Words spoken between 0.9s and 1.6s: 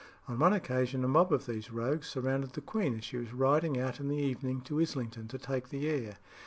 a mob of